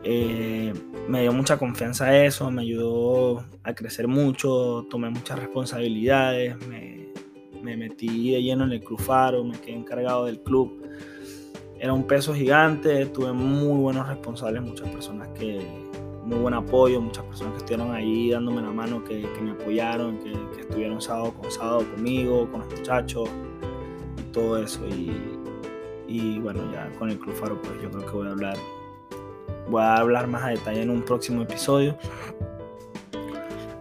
Eh, 0.04 0.74
me 1.08 1.22
dio 1.22 1.34
mucha 1.34 1.58
confianza 1.58 2.24
eso, 2.24 2.52
me 2.52 2.62
ayudó 2.62 3.44
a 3.64 3.74
crecer 3.74 4.08
mucho, 4.08 4.86
tomé 4.90 5.10
muchas 5.10 5.40
responsabilidades, 5.40 6.56
me, 6.68 7.76
metí 7.76 8.32
de 8.32 8.42
lleno 8.42 8.64
en 8.64 8.72
el 8.72 8.82
Club 8.82 9.00
Faro, 9.00 9.44
me 9.44 9.60
quedé 9.60 9.76
encargado 9.76 10.26
del 10.26 10.40
club. 10.42 10.82
Era 11.80 11.92
un 11.92 12.08
peso 12.08 12.34
gigante, 12.34 13.06
tuve 13.08 13.34
muy 13.34 13.78
buenos 13.78 14.08
responsables, 14.08 14.62
muchas 14.62 14.90
personas 14.90 15.28
que, 15.30 15.87
muy 16.28 16.40
buen 16.40 16.54
apoyo, 16.54 17.02
muchas 17.02 17.24
personas 17.26 17.54
que 17.54 17.60
estuvieron 17.60 17.94
ahí 17.94 18.32
dándome 18.32 18.62
la 18.62 18.72
mano, 18.72 19.04
que, 19.04 19.28
me 19.42 19.52
apoyaron, 19.52 20.20
que, 20.20 20.34
estuvieron 20.60 21.02
sábado 21.02 21.34
con 21.34 21.52
sábado 21.52 21.86
conmigo, 21.92 22.50
con 22.52 22.62
los 22.62 22.70
muchachos 22.76 23.30
y 24.18 24.32
todo 24.32 24.62
eso. 24.62 24.86
Y, 24.88 25.12
y 26.08 26.40
bueno, 26.40 26.62
ya 26.72 26.90
con 27.00 27.10
el 27.10 27.18
Club 27.18 27.36
Faro, 27.36 27.62
pues 27.62 27.82
yo 27.82 27.90
creo 27.90 28.06
que 28.06 28.12
voy 28.12 28.28
a 28.28 28.32
hablar 28.32 28.58
Voy 29.70 29.82
a 29.82 29.98
hablar 29.98 30.28
más 30.28 30.44
a 30.44 30.50
detalle 30.50 30.82
en 30.82 30.90
un 30.90 31.04
próximo 31.04 31.42
episodio. 31.42 31.98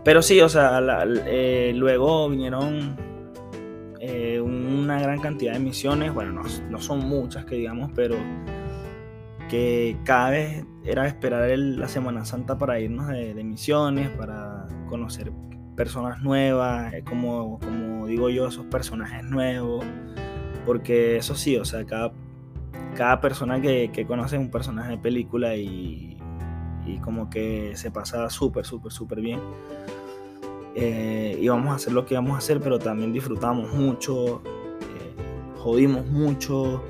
Pero 0.04 0.22
sí, 0.22 0.40
o 0.40 0.48
sea, 0.48 0.80
eh, 1.26 1.72
luego 1.74 2.28
vinieron 2.28 2.96
eh, 4.00 4.40
una 4.40 5.00
gran 5.00 5.20
cantidad 5.20 5.52
de 5.52 5.60
misiones. 5.60 6.12
Bueno, 6.12 6.42
no, 6.70 6.80
son 6.80 7.08
muchas 7.08 7.44
que 7.44 7.56
digamos, 7.56 7.90
pero 7.94 8.16
que 9.48 9.96
cada 10.04 10.30
vez 10.30 10.64
era 10.84 11.06
esperar 11.06 11.48
la 11.58 11.88
Semana 11.88 12.24
Santa 12.24 12.58
para 12.58 12.80
irnos 12.80 13.08
de, 13.08 13.42
misiones, 13.44 14.10
para 14.10 14.66
conocer 14.88 15.32
personas 15.76 16.22
nuevas, 16.22 16.92
eh, 16.94 17.02
como, 17.04 17.58
como 17.58 18.06
digo 18.06 18.30
yo, 18.30 18.48
esos 18.48 18.66
personajes 18.66 19.24
nuevos. 19.24 19.84
Porque 20.64 21.16
eso 21.16 21.34
sí, 21.34 21.56
o 21.56 21.64
sea, 21.64 21.84
cada 21.84 22.12
cada 22.96 23.20
persona 23.20 23.60
que, 23.60 23.90
que 23.92 24.06
conoce 24.06 24.36
es 24.36 24.42
un 24.42 24.50
personaje 24.50 24.92
de 24.92 24.98
película 24.98 25.54
y, 25.54 26.16
y 26.86 26.98
como 26.98 27.30
que 27.30 27.72
se 27.76 27.90
pasa 27.90 28.28
súper, 28.30 28.64
súper, 28.64 28.90
súper 28.90 29.20
bien. 29.20 29.40
Eh, 30.74 31.38
íbamos 31.40 31.68
a 31.72 31.76
hacer 31.76 31.92
lo 31.92 32.04
que 32.04 32.14
íbamos 32.14 32.34
a 32.34 32.38
hacer, 32.38 32.60
pero 32.60 32.78
también 32.78 33.12
disfrutamos 33.12 33.72
mucho, 33.72 34.42
eh, 34.44 35.56
jodimos 35.56 36.06
mucho, 36.06 36.82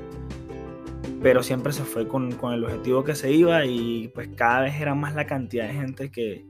pero 1.21 1.43
siempre 1.43 1.73
se 1.73 1.83
fue 1.83 2.07
con, 2.07 2.31
con, 2.33 2.53
el 2.53 2.63
objetivo 2.63 3.03
que 3.03 3.15
se 3.15 3.31
iba 3.31 3.65
y 3.65 4.09
pues 4.13 4.29
cada 4.35 4.61
vez 4.61 4.79
era 4.79 4.95
más 4.95 5.15
la 5.15 5.25
cantidad 5.25 5.67
de 5.67 5.73
gente 5.73 6.11
que, 6.11 6.45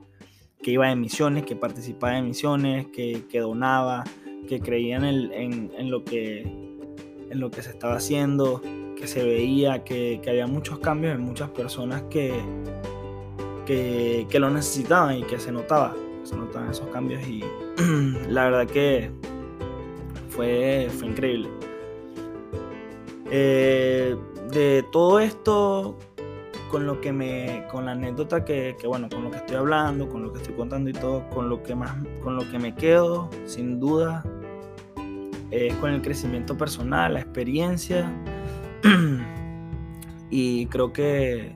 que 0.62 0.70
iba 0.72 0.90
en 0.90 1.00
misiones, 1.00 1.44
que 1.44 1.56
participaba 1.56 2.18
en 2.18 2.26
misiones, 2.26 2.86
que, 2.88 3.24
que 3.28 3.40
donaba, 3.40 4.04
que 4.48 4.60
creía 4.60 4.96
en, 4.96 5.72
en, 5.74 5.90
lo 5.90 6.04
que, 6.04 6.42
en 6.42 7.40
lo 7.40 7.50
que 7.50 7.62
se 7.62 7.70
estaba 7.70 7.94
haciendo 7.94 8.62
que 8.98 9.06
se 9.06 9.24
veía 9.24 9.84
que, 9.84 10.20
había 10.26 10.46
muchos 10.46 10.80
cambios 10.80 11.14
en 11.14 11.20
muchas 11.20 11.50
personas 11.50 12.02
que, 12.10 12.32
que, 13.64 14.38
lo 14.40 14.50
necesitaban 14.50 15.18
y 15.18 15.22
que 15.22 15.38
se 15.38 15.52
notaba, 15.52 15.94
se 16.24 16.36
notaban 16.36 16.70
esos 16.70 16.88
cambios 16.88 17.26
y 17.26 17.44
la 18.28 18.50
verdad 18.50 18.66
que 18.66 19.10
fue, 20.30 20.88
fue 20.98 21.08
increíble. 21.08 21.48
Eh, 23.30 24.16
de 24.52 24.84
todo 24.92 25.20
esto, 25.20 25.98
con 26.70 26.86
lo 26.86 27.00
que 27.00 27.12
me, 27.12 27.64
con 27.70 27.86
la 27.86 27.92
anécdota 27.92 28.44
que, 28.44 28.76
bueno, 28.84 29.08
con 29.08 29.24
lo 29.24 29.30
que 29.30 29.38
estoy 29.38 29.56
hablando, 29.56 30.08
con 30.08 30.22
lo 30.22 30.32
que 30.32 30.40
estoy 30.40 30.54
contando 30.54 30.90
y 30.90 30.92
todo, 30.92 31.28
con 31.30 31.48
lo 31.48 31.62
que 31.62 31.74
más, 31.74 31.96
con 32.22 32.36
lo 32.36 32.48
que 32.50 32.58
me 32.58 32.74
quedo, 32.74 33.28
sin 33.46 33.80
duda, 33.80 34.24
es 35.50 35.74
con 35.76 35.90
el 35.90 36.02
crecimiento 36.02 36.56
personal, 36.56 37.14
la 37.14 37.20
experiencia. 37.20 38.10
Y 40.30 40.66
creo 40.66 40.92
que 40.92 41.54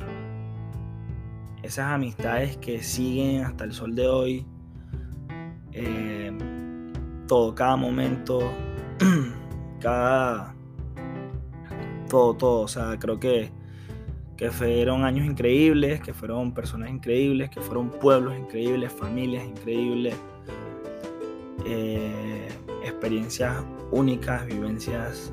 esas 1.62 1.92
amistades 1.92 2.56
que 2.56 2.82
siguen 2.82 3.44
hasta 3.44 3.64
el 3.64 3.72
sol 3.72 3.94
de 3.94 4.08
hoy, 4.08 4.46
eh, 5.72 6.32
todo, 7.28 7.54
cada 7.54 7.76
momento, 7.76 8.50
cada... 9.80 10.54
Todo, 12.12 12.34
todo, 12.34 12.60
o 12.60 12.68
sea, 12.68 12.98
creo 12.98 13.18
que, 13.18 13.48
que 14.36 14.50
fueron 14.50 15.06
años 15.06 15.24
increíbles, 15.24 16.02
que 16.02 16.12
fueron 16.12 16.52
personas 16.52 16.90
increíbles, 16.90 17.48
que 17.48 17.62
fueron 17.62 17.88
pueblos 17.88 18.38
increíbles, 18.38 18.92
familias 18.92 19.46
increíbles, 19.46 20.14
eh, 21.64 22.50
experiencias 22.84 23.64
únicas, 23.90 24.44
vivencias 24.44 25.32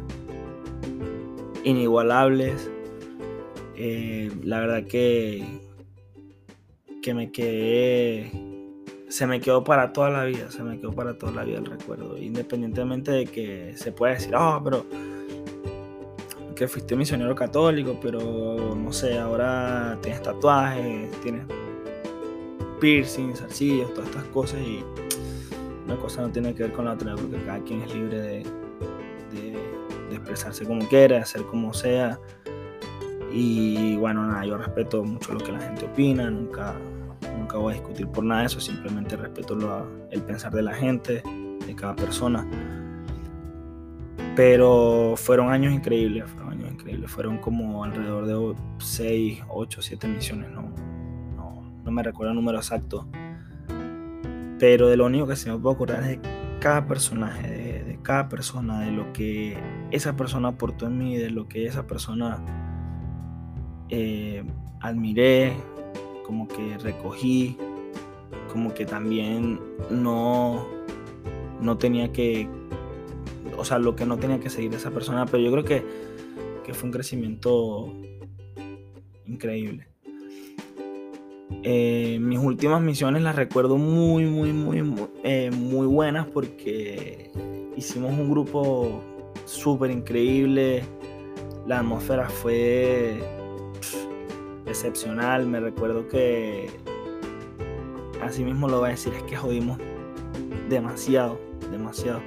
inigualables. 1.66 2.72
Eh, 3.76 4.32
la 4.42 4.62
verdad 4.62 4.86
que, 4.86 5.60
que 7.02 7.14
me 7.14 7.30
quedé, 7.30 8.32
se 9.10 9.28
me 9.28 9.42
quedó 9.42 9.66
para 9.66 9.92
toda 9.92 10.12
la 10.12 10.24
vida, 10.24 10.50
se 10.50 10.64
me 10.64 10.80
quedó 10.80 10.94
para 10.94 11.18
toda 11.18 11.34
la 11.34 11.44
vida 11.44 11.58
el 11.58 11.66
recuerdo, 11.66 12.18
independientemente 12.18 13.12
de 13.12 13.26
que 13.26 13.74
se 13.76 13.92
pueda 13.92 14.14
decir, 14.14 14.34
oh, 14.34 14.62
pero 14.64 14.86
que 16.60 16.68
fuiste 16.68 16.94
misionero 16.94 17.34
católico, 17.34 17.98
pero 18.02 18.76
no 18.76 18.92
sé, 18.92 19.18
ahora 19.18 19.98
tienes 20.02 20.22
tatuajes, 20.22 21.10
tienes 21.22 21.46
piercings, 22.82 23.42
arcillos, 23.42 23.94
todas 23.94 24.10
estas 24.10 24.26
cosas 24.26 24.60
y 24.60 24.84
una 25.86 25.96
cosa 25.96 26.22
no 26.22 26.30
tiene 26.34 26.54
que 26.54 26.64
ver 26.64 26.74
con 26.74 26.84
la 26.84 26.96
otra, 26.96 27.16
porque 27.16 27.38
cada 27.46 27.64
quien 27.64 27.82
es 27.84 27.96
libre 27.96 28.20
de, 28.20 28.44
expresarse 30.12 30.66
como 30.66 30.86
quiera, 30.90 31.22
hacer 31.22 31.44
como 31.44 31.74
sea. 31.74 32.20
Y 33.32 33.96
bueno, 33.96 34.28
nada, 34.28 34.44
yo 34.44 34.58
respeto 34.58 35.02
mucho 35.02 35.34
lo 35.34 35.40
que 35.40 35.54
la 35.54 35.62
gente 35.62 35.86
opina, 35.86 36.30
nunca, 36.30 36.76
nunca 37.38 37.58
voy 37.58 37.72
a 37.72 37.78
discutir 37.78 38.08
por 38.10 38.26
nada 38.26 38.42
de 38.42 38.48
eso, 38.48 38.60
simplemente 38.60 39.16
respeto 39.16 39.58
el 40.12 40.22
pensar 40.24 40.52
de 40.52 40.64
la 40.64 40.74
gente, 40.74 41.24
de 41.66 41.76
cada 41.76 41.96
persona. 41.96 42.46
Pero 44.36 45.16
fueron 45.16 45.52
años 45.52 45.74
increíbles, 45.74 46.26
fueron 46.30 46.49
fueron 47.10 47.40
como 47.40 47.84
alrededor 47.84 48.26
de 48.26 48.56
6, 48.78 49.44
8, 49.50 49.82
7 49.82 50.08
misiones, 50.08 50.52
no, 50.52 50.72
no, 51.36 51.92
me 51.92 52.04
recuerdo 52.04 52.32
el 52.32 52.36
número 52.36 52.58
exacto. 52.60 53.08
Pero 54.60 54.88
de 54.88 54.98
lo 54.98 55.06
único 55.06 55.26
que 55.26 55.36
se 55.36 55.52
me 55.52 55.58
puede 55.58 55.76
acordar 55.76 56.04
es 56.04 56.10
de 56.10 56.20
cada 56.60 56.86
personaje, 56.86 57.50
de 57.84 58.00
cada 58.04 58.30
persona, 58.30 58.82
de 58.82 58.92
lo 58.92 59.12
que 59.12 59.58
esa 59.90 60.16
persona 60.16 60.50
aportó 60.50 60.86
en 60.86 60.98
mí, 60.98 61.18
de 61.18 61.32
lo 61.32 61.48
que 61.48 61.66
esa 61.66 61.88
persona 61.88 62.38
eh, 63.90 64.44
admiré, 64.82 65.54
como 66.26 66.48
que 66.48 66.78
recogí, 66.78 67.58
como 68.52 68.74
que 68.74 68.86
también 68.86 69.60
no, 69.90 70.68
no 71.60 71.78
tenía 71.78 72.12
que, 72.12 72.48
o 73.58 73.66
sea, 73.66 73.80
lo 73.80 73.96
que 73.96 74.06
no 74.06 74.18
tenía 74.18 74.40
que 74.40 74.50
seguir 74.50 74.74
esa 74.76 74.92
persona, 74.92 75.26
pero 75.26 75.40
yo 75.40 75.52
creo 75.52 75.64
que, 75.64 76.09
que 76.70 76.76
fue 76.76 76.86
un 76.86 76.94
crecimiento 76.94 77.92
increíble. 79.26 79.88
Eh, 81.64 82.20
mis 82.22 82.38
últimas 82.38 82.80
misiones 82.80 83.24
las 83.24 83.36
recuerdo 83.36 83.78
muy, 83.78 84.26
muy, 84.26 84.54
muy, 84.54 85.10
eh, 85.24 85.50
muy 85.50 85.88
buenas 85.88 86.28
porque 86.28 87.32
hicimos 87.76 88.12
un 88.12 88.30
grupo 88.30 89.02
súper 89.46 89.90
increíble. 89.90 90.84
La 91.66 91.80
atmósfera 91.80 92.30
fue 92.30 93.18
excepcional. 94.68 95.48
Me 95.48 95.60
recuerdo 95.60 96.08
que, 96.08 96.70
así 98.22 98.44
mismo 98.44 98.70
lo 98.70 98.78
voy 98.78 98.90
a 98.90 98.92
decir, 98.92 99.12
es 99.16 99.24
que 99.24 99.36
jodimos 99.36 99.80
demasiado, 100.70 101.40
demasiado. 101.72 102.22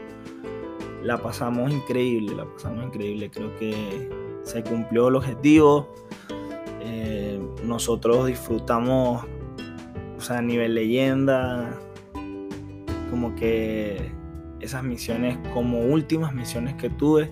la 1.04 1.16
pasamos 1.22 1.70
increíble, 1.70 2.34
la 2.34 2.44
pasamos 2.44 2.86
increíble. 2.86 3.30
Creo 3.30 3.56
que 3.56 4.21
se 4.44 4.62
cumplió 4.62 5.08
el 5.08 5.16
objetivo. 5.16 5.92
Eh, 6.80 7.40
nosotros 7.64 8.26
disfrutamos, 8.26 9.24
o 10.16 10.20
sea, 10.20 10.38
a 10.38 10.42
nivel 10.42 10.74
leyenda, 10.74 11.78
como 13.10 13.34
que 13.34 14.10
esas 14.60 14.82
misiones 14.82 15.36
como 15.52 15.80
últimas 15.80 16.32
misiones 16.34 16.74
que 16.74 16.88
tuve. 16.88 17.30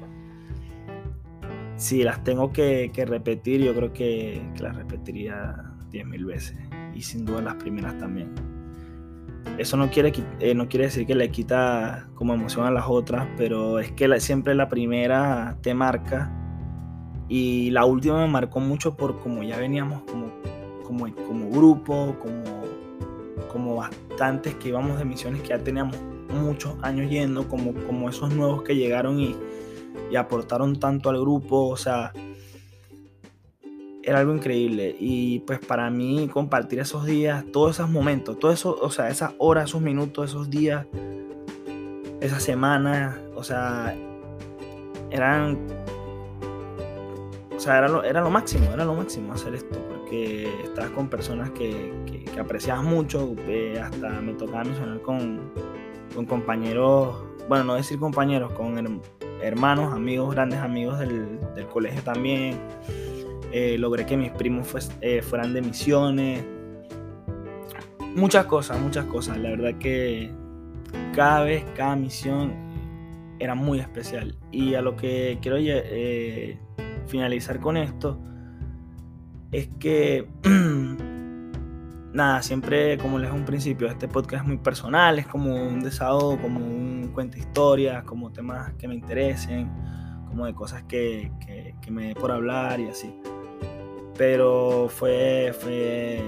Si 1.76 2.02
las 2.02 2.23
tengo 2.23 2.52
que, 2.52 2.93
repetir, 3.07 3.62
yo 3.62 3.75
creo 3.75 3.93
que, 3.93 4.43
las 4.61 4.76
repetiría 4.76 5.73
10.000 5.90 6.26
veces. 6.26 6.59
Y 6.95 7.02
sin 7.02 7.25
duda 7.25 7.40
las 7.40 7.55
primeras 7.55 7.97
también. 7.99 8.35
Eso 9.57 9.76
no 9.76 9.90
quiere, 9.90 10.12
eh, 10.40 10.55
no 10.55 10.69
quiere 10.69 10.87
decir 10.87 11.07
que 11.07 11.14
le 11.14 11.31
quita 11.31 12.09
como 12.14 12.35
emoción 12.35 12.67
a 12.67 12.71
las 12.71 12.85
otras, 12.87 13.26
pero 13.38 13.79
es 13.79 13.90
que 13.93 14.21
siempre 14.21 14.55
la 14.55 14.69
primera 14.69 15.57
te 15.62 15.73
marca. 15.73 16.39
Y 17.30 17.70
la 17.70 17.84
última 17.84 18.18
me 18.18 18.26
marcó 18.26 18.58
mucho 18.58 18.96
por 18.96 19.20
como 19.20 19.44
ya 19.44 19.56
veníamos 19.56 20.02
como, 20.02 20.32
como, 20.84 21.06
como 21.14 21.49
grupo, 21.49 22.16
como, 22.20 22.42
como 23.52 23.76
bastantes 23.76 24.56
que 24.56 24.70
íbamos 24.70 24.99
de 24.99 25.04
misiones 25.04 25.40
que 25.42 25.50
ya 25.50 25.58
teníamos 25.58 25.96
muchos 26.30 26.75
años 26.82 27.08
yendo, 27.08 27.46
como, 27.46 27.72
como 27.87 28.08
esos 28.08 28.34
nuevos 28.34 28.64
que 28.64 28.75
llegaron 28.75 29.20
y, 29.20 29.37
aportaron 30.16 30.80
tanto 30.80 31.08
al 31.08 31.20
grupo, 31.20 31.68
o 31.68 31.76
sea, 31.76 32.12
era 34.02 34.18
algo 34.18 34.34
increíble. 34.34 34.96
Y 34.99 35.38
pues 35.40 35.60
para 35.60 35.88
mí 35.88 36.28
compartir 36.32 36.80
esos 36.80 37.06
días, 37.06 37.44
todos 37.52 37.76
esos 37.76 37.88
momentos, 37.88 38.37
todo 38.40 38.50
eso, 38.50 38.76
o 38.82 38.90
sea, 38.90 39.08
esas 39.08 39.34
horas, 39.38 39.70
esos 39.70 39.80
minutos, 39.80 40.30
esos 40.30 40.50
días, 40.50 40.84
esas 42.20 42.42
semanas, 42.42 43.18
o 43.37 43.44
sea, 43.44 43.94
eran, 45.10 45.58
o 47.61 47.62
sea, 47.62 47.76
era 47.76 47.88
lo, 47.88 48.02
era 48.02 48.23
lo 48.23 48.31
máximo, 48.31 48.73
era 48.73 48.87
lo 48.87 48.95
máximo 48.95 49.35
hacer 49.35 49.55
esto, 49.55 49.79
porque 49.87 50.49
estabas 50.64 50.93
con 50.93 51.11
personas 51.11 51.50
que, 51.50 51.93
que, 52.07 52.40
apreciabas 52.40 52.85
mucho, 52.85 53.37
hasta 53.83 54.09
me 54.23 54.33
tocaba 54.33 54.64
mencionar 54.64 55.02
con 55.02 55.52
con 56.14 56.25
compañeros, 56.25 57.17
bueno, 57.49 57.64
no 57.64 57.75
decir 57.75 57.99
compañeros, 57.99 58.52
con 58.52 59.02
hermanos, 59.43 59.93
amigos, 59.93 60.35
grandes 60.35 60.61
amigos 60.61 60.99
del, 60.99 61.38
colegio 61.71 62.02
también. 62.02 62.59
Eh, 63.52 63.76
logré 63.79 64.07
que 64.07 64.17
mis 64.17 64.31
primos 64.31 64.90
eh, 65.00 65.23
fueran 65.23 65.52
de 65.52 65.61
misiones. 65.61 66.45
Muchas 68.14 68.47
cosas, 68.47 68.81
muchas 68.81 69.05
cosas. 69.05 69.37
La 69.37 69.50
verdad 69.50 69.75
que 69.79 70.31
cada 71.14 71.43
vez, 71.43 71.64
cada 71.76 71.95
misión 71.97 72.55
era 73.38 73.55
muy 73.55 73.81
especial. 73.81 74.37
Y 74.50 74.75
a 74.75 74.83
lo 74.83 74.97
que 74.97 75.38
quiero 75.43 75.59
eh, 75.61 76.59
finalizar 77.11 77.61
con 77.61 77.76
esto 77.76 78.19
es 79.52 79.69
que 79.79 80.29
nada, 82.12 82.43
siempre, 82.43 82.99
como 82.99 83.19
les 83.19 83.33
un 83.33 83.45
principio, 83.45 83.88
este 83.88 84.09
podcast 84.09 84.43
es 84.43 84.49
muy 84.49 84.59
personal, 84.59 85.19
es 85.19 85.26
como 85.26 85.55
un 85.55 85.81
desahogo, 85.81 86.40
como 86.40 86.61
un 86.61 87.11
cuento 87.12 87.37
historias, 87.37 88.05
como 88.05 88.31
temas 88.31 88.73
que 88.75 88.87
me 88.87 88.95
interesen, 88.95 89.69
como 90.29 90.47
de 90.47 90.55
cosas 90.55 90.85
que, 90.85 91.33
me 91.90 92.09
dé 92.09 92.14
por 92.14 92.31
hablar 92.31 92.79
y 92.79 92.88
así. 92.88 93.12
Pero 94.17 94.88
fue, 94.88 95.52
fue 95.59 96.23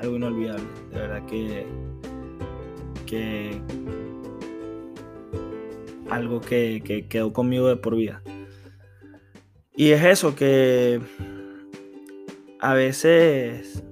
algo 0.00 0.16
inolvidable, 0.16 0.64
de 0.90 0.98
verdad 0.98 1.24
que, 1.26 1.66
que 3.06 3.62
algo 6.10 6.40
que, 6.40 6.82
que 6.84 7.06
quedó 7.06 7.32
conmigo 7.32 7.68
de 7.68 7.76
por 7.76 7.96
vida. 7.96 8.20
Y 9.76 9.90
es 9.90 10.04
eso, 10.04 10.36
que 10.36 11.00
a 12.60 12.74
veces 12.74 13.84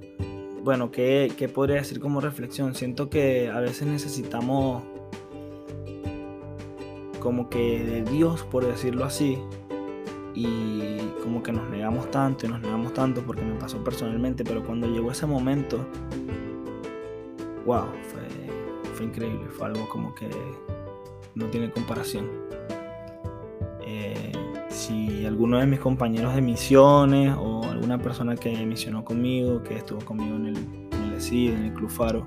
bueno, 0.63 0.93
¿qué, 0.93 1.51
podría 1.53 1.77
decir 1.77 1.99
como 1.99 2.21
reflexión? 2.21 2.75
Siento 2.75 3.11
que 3.11 3.51
a 3.51 3.59
veces 3.59 3.89
necesitamos 3.89 4.85
como 7.19 7.49
que 7.49 7.85
de 7.85 8.03
Dios, 8.05 8.45
por 8.45 8.65
decirlo 8.65 9.05
así, 9.05 9.39
y 10.35 10.99
como 11.23 11.43
que 11.43 11.53
nos 11.53 11.69
negamos 11.69 12.11
tanto 12.11 12.47
y 12.47 12.49
nos 12.49 12.61
negamos 12.61 12.95
tanto 12.95 13.23
porque 13.23 13.43
me 13.43 13.59
pasó 13.59 13.83
personalmente, 13.83 14.45
pero 14.45 14.65
cuando 14.65 14.87
llegó 14.87 15.11
ese 15.11 15.27
momento, 15.27 15.85
wow, 17.67 17.87
fue, 18.03 18.23
fue 18.95 19.07
increíble, 19.07 19.49
fue 19.51 19.67
algo 19.67 19.89
como 19.89 20.15
que 20.15 20.29
no 21.35 21.47
tiene 21.47 21.73
comparación. 21.73 22.29
Eh, 25.23 25.25
si 25.25 25.27
alguno 25.27 25.59
de 25.59 25.67
mis 25.67 25.79
compañeros 25.79 26.35
de 26.35 26.41
misiones 26.41 27.35
o 27.39 27.63
alguna 27.65 27.99
persona 27.99 28.35
que 28.35 28.67
misionó 28.67 29.05
conmigo, 29.05 29.63
que 29.63 29.77
estuvo 29.77 30.01
conmigo 30.05 30.37
en 30.37 30.47
el, 30.47 30.57
en 30.57 31.13
el 31.15 31.55
en 31.55 31.65
el 31.67 31.73
Club 31.75 31.91
Faro, 31.91 32.27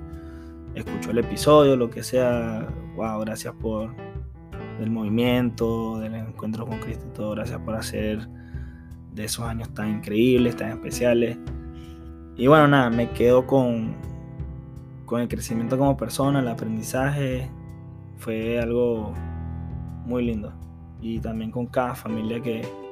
escuchó 0.74 1.10
el 1.10 1.18
episodio, 1.18 1.76
lo 1.76 1.90
que 1.90 2.02
sea, 2.02 2.66
wow, 2.96 3.20
gracias 3.20 3.54
por 3.54 3.94
el 4.80 4.90
movimiento, 4.90 5.98
del 5.98 6.14
encuentro 6.14 6.66
con 6.66 6.78
Cristo 6.78 7.06
y 7.08 7.14
todo, 7.14 7.30
gracias 7.32 7.60
por 7.60 7.74
hacer 7.74 8.28
de 9.12 9.24
esos 9.24 9.44
años 9.44 9.72
tan 9.74 9.90
increíbles, 9.90 10.56
tan 10.56 10.70
especiales. 10.70 11.38
Y 12.36 12.46
bueno, 12.46 12.68
nada, 12.68 12.90
me 12.90 13.10
quedo 13.10 13.46
con, 13.46 13.94
con 15.04 15.20
el 15.20 15.28
crecimiento 15.28 15.76
como 15.76 15.96
persona, 15.96 16.40
el 16.40 16.48
aprendizaje, 16.48 17.50
fue 18.16 18.58
algo 18.58 19.12
muy 20.06 20.24
lindo 20.24 20.52
y 21.00 21.18
también 21.18 21.50
con 21.50 21.66
cada 21.66 21.94
familia 21.94 22.40
que, 22.40 22.85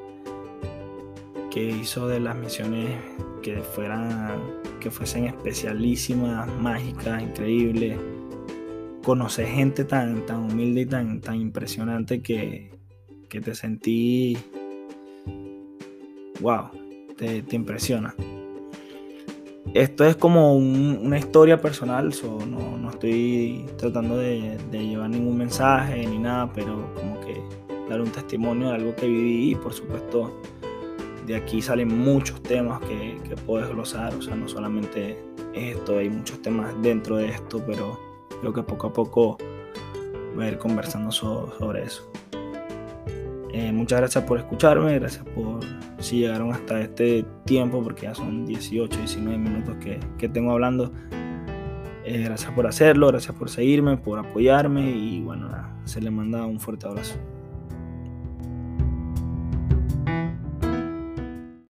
que 1.54 1.70
hizo 1.70 2.08
de 2.08 2.18
las 2.18 2.34
misiones 2.34 2.98
que 3.40 3.58
fueran 3.58 4.40
que 4.80 4.90
fuesen 4.90 5.26
especialísimas, 5.26 6.48
mágicas, 6.60 7.22
increíbles. 7.22 7.96
Conocer 9.04 9.46
gente 9.46 9.84
tan, 9.84 10.26
tan 10.26 10.50
humilde 10.50 10.80
y 10.80 10.86
tan, 10.86 11.20
tan 11.20 11.36
impresionante 11.36 12.20
que, 12.20 12.72
que 13.28 13.40
te 13.40 13.54
sentí 13.54 14.36
wow, 16.40 16.70
te, 17.16 17.42
te 17.42 17.54
impresiona. 17.54 18.16
Esto 19.74 20.04
es 20.04 20.16
como 20.16 20.56
una 20.56 21.18
historia 21.18 21.60
personal, 21.60 22.12
no, 22.50 22.76
no, 22.78 22.90
estoy 22.90 23.64
tratando 23.76 24.16
de, 24.16 24.58
de 24.72 24.86
llevar 24.86 25.10
ningún 25.10 25.38
mensaje 25.38 26.04
ni 26.04 26.18
nada, 26.18 26.52
pero 26.52 26.92
como 26.94 27.20
que 27.20 27.40
dar 27.88 28.00
un 28.00 28.10
testimonio 28.10 28.68
de 28.68 28.74
algo 28.74 28.96
que 28.96 29.06
viví 29.06 29.52
y 29.52 29.54
por 29.54 29.72
supuesto 29.72 30.40
de 31.26 31.36
aquí 31.36 31.62
salen 31.62 31.88
muchos 31.88 32.42
temas 32.42 32.80
que, 32.80 33.18
que 33.28 33.36
puedo 33.36 33.64
desglosar, 33.64 34.14
o 34.14 34.22
sea, 34.22 34.36
no 34.36 34.48
solamente 34.48 35.18
esto, 35.54 35.98
hay 35.98 36.10
muchos 36.10 36.42
temas 36.42 36.74
dentro 36.82 37.16
de 37.16 37.28
esto, 37.28 37.62
pero 37.66 37.98
creo 38.40 38.52
que 38.52 38.62
poco 38.62 38.86
a 38.88 38.92
poco 38.92 39.38
voy 40.34 40.44
a 40.44 40.48
ir 40.48 40.58
conversando 40.58 41.10
sobre 41.10 41.84
eso. 41.84 42.10
Eh, 43.52 43.70
muchas 43.72 44.00
gracias 44.00 44.24
por 44.24 44.38
escucharme, 44.38 44.98
gracias 44.98 45.24
por 45.26 45.60
si 46.00 46.18
llegaron 46.18 46.52
hasta 46.52 46.80
este 46.80 47.24
tiempo, 47.44 47.82
porque 47.82 48.02
ya 48.02 48.14
son 48.14 48.44
18, 48.44 48.98
19 48.98 49.38
minutos 49.38 49.76
que, 49.76 50.00
que 50.18 50.28
tengo 50.28 50.50
hablando. 50.50 50.92
Eh, 52.04 52.22
gracias 52.24 52.52
por 52.52 52.66
hacerlo, 52.66 53.06
gracias 53.06 53.34
por 53.34 53.48
seguirme, 53.48 53.96
por 53.96 54.18
apoyarme 54.18 54.90
y 54.90 55.22
bueno, 55.22 55.48
se 55.84 56.00
le 56.00 56.10
manda 56.10 56.44
un 56.44 56.60
fuerte 56.60 56.86
abrazo. 56.86 57.14